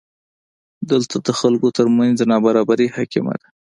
[0.91, 3.47] دلته د خلکو ترمنځ نابرابري حاکمه ده.